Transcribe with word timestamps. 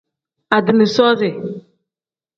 Adiini 0.57 0.87
soozi. 0.95 1.31